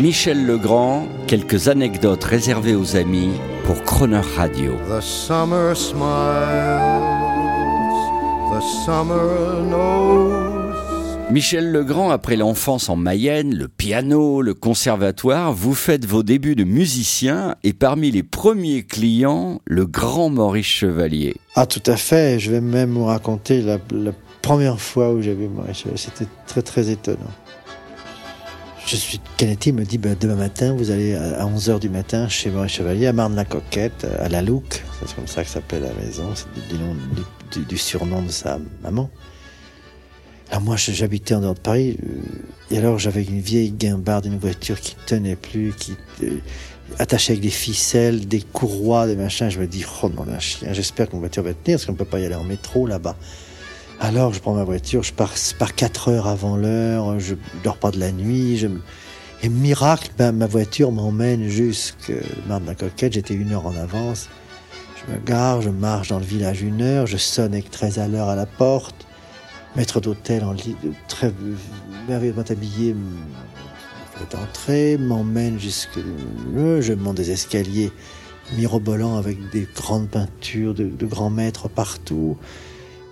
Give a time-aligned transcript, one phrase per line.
[0.00, 3.32] Michel Legrand, quelques anecdotes réservées aux amis
[3.64, 4.72] pour Croner Radio.
[4.88, 6.00] The summer smiles,
[8.50, 11.30] the summer knows.
[11.30, 16.64] Michel Legrand, après l'enfance en Mayenne, le piano, le conservatoire, vous faites vos débuts de
[16.64, 21.36] musicien et parmi les premiers clients, le grand Maurice Chevalier.
[21.56, 25.34] Ah tout à fait, je vais même vous raconter la, la première fois où j'ai
[25.34, 27.18] vu Maurice Chevalier, c'était très très étonnant.
[28.90, 32.50] Je suis Canetti me dit ben, demain matin vous allez à 11h du matin chez
[32.50, 36.48] Maurice Chevalier à Marne-la-Coquette à la Louque, c'est comme ça que s'appelle la maison, c'est
[37.54, 39.08] du, du- surnom de sa maman.
[40.50, 44.38] Alors moi, j'habitais en dehors de Paris, euh, et alors j'avais une vieille guimbarde, une
[44.38, 46.38] voiture qui tenait plus, qui euh,
[46.98, 49.48] attachée avec des ficelles, des courroies, des machins.
[49.50, 52.04] Je me dis, oh un chien, j'espère que ma voiture va tenir, parce qu'on peut
[52.04, 53.14] pas y aller en métro là-bas.
[54.00, 57.90] Alors je prends ma voiture, je pars, pars 4 heures avant l'heure, je dors pas
[57.90, 58.68] de la nuit, je
[59.42, 62.12] et miracle, ma voiture m'emmène jusque
[62.46, 64.28] Marne la Coquette, j'étais une heure en avance.
[64.96, 68.06] Je me gare, je marche dans le village une heure, je sonne avec 13 à
[68.08, 69.06] l'heure à la porte.
[69.76, 71.32] Maître d'hôtel en lit, de- très
[72.06, 72.94] merveilleusement habillé,
[74.18, 75.98] fait entrer, m'emmène jusque
[76.80, 77.92] je monte des escaliers
[78.56, 82.36] mirobolants avec des grandes peintures de grands maîtres partout.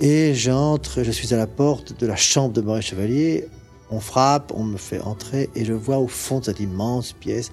[0.00, 3.48] Et j'entre, je suis à la porte de la chambre de Maurice Chevalier.
[3.90, 7.50] On frappe, on me fait entrer et je vois au fond de cette immense pièce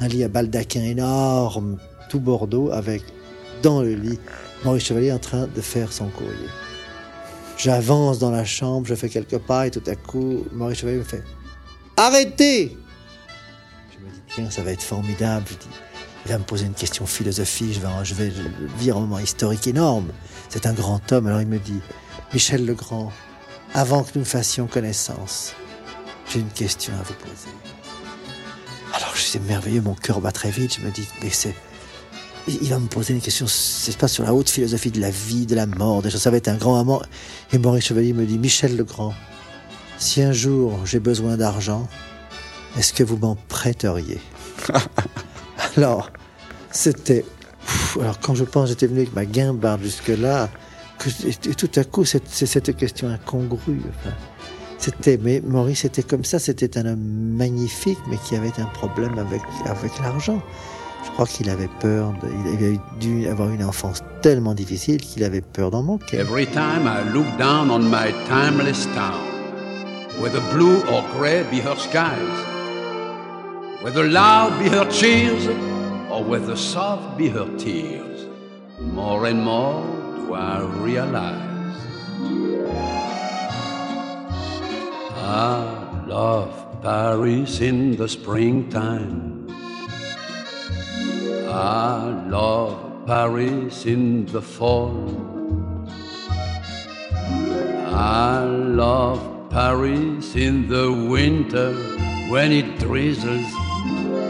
[0.00, 1.78] un lit à baldaquin énorme,
[2.10, 3.02] tout Bordeaux, avec
[3.62, 4.18] dans le lit
[4.64, 6.48] Maurice Chevalier en train de faire son courrier.
[7.56, 11.04] J'avance dans la chambre, je fais quelques pas et tout à coup, Maurice Chevalier me
[11.04, 11.24] fait
[11.96, 12.76] Arrêtez
[13.90, 15.46] Je me dis Tiens, ça va être formidable.
[15.48, 15.74] Je dis
[16.26, 18.32] Il va me poser une question philosophique, je vais, je vais
[18.80, 20.08] vivre un moment historique énorme.
[20.48, 21.78] C'est un grand homme, alors il me dit
[22.34, 23.12] Michel Legrand,
[23.74, 25.54] avant que nous fassions connaissance,
[26.28, 27.54] j'ai une question à vous poser.
[28.92, 30.78] Alors, je c'est merveilleux, mon cœur bat très vite.
[30.80, 31.54] Je me dis, mais c'est.
[32.48, 35.46] Il va me poser une question, c'est pas sur la haute philosophie de la vie,
[35.46, 36.10] de la mort, des.
[36.10, 37.02] Ça va être un grand moment.
[37.52, 39.14] Et Maurice Chevalier me dit, Michel Legrand,
[39.96, 41.86] si un jour j'ai besoin d'argent,
[42.76, 44.20] est-ce que vous m'en prêteriez?
[45.76, 46.10] Alors,
[46.70, 47.24] c'était.
[48.00, 50.48] Alors, quand je pense, j'étais venu avec ma guimbarde jusque-là,
[50.98, 53.82] que, et tout à coup, c'est cette question incongrue.
[54.78, 59.18] C'était, mais Maurice était comme ça, c'était un homme magnifique, mais qui avait un problème
[59.18, 60.40] avec, avec l'argent.
[61.04, 65.40] Je crois qu'il avait peur, il avait dû avoir une enfance tellement difficile qu'il avait
[65.40, 66.18] peur d'en manquer.
[66.18, 69.24] Every time I look down on my timeless town,
[70.20, 72.55] whether blue or gray be her skies,
[73.82, 75.46] whether loud be her cheers,
[76.10, 78.26] or whether soft be her tears,
[78.78, 79.82] more and more
[80.16, 81.76] do I realize
[85.16, 89.48] I love Paris in the springtime.
[91.48, 94.96] I love Paris in the fall.
[97.88, 101.72] I love Paris in the winter
[102.30, 103.65] when it drizzles.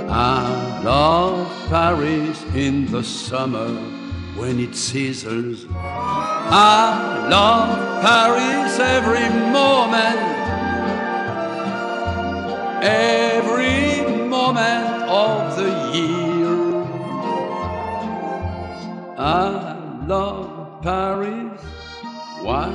[0.09, 3.69] I love Paris in the summer
[4.37, 5.67] when it sizzles.
[5.73, 10.21] I love Paris every moment,
[12.85, 16.85] every moment of the year.
[19.19, 21.61] I love Paris.
[22.43, 22.71] Why,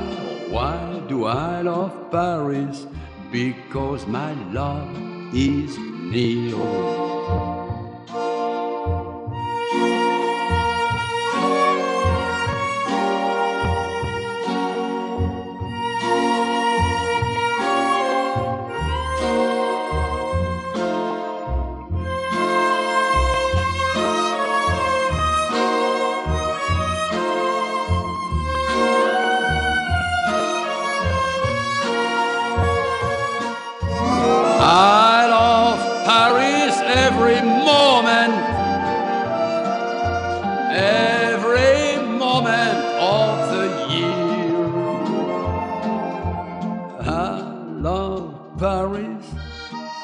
[0.50, 2.86] why do I love Paris?
[3.30, 4.94] Because my love
[5.32, 7.01] is near.
[7.32, 7.61] I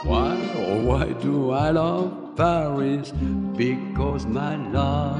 [0.04, 3.10] Why, oh, why do I love Paris?
[3.56, 5.18] Because my love,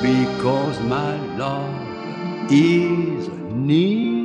[0.00, 4.17] because my love is near.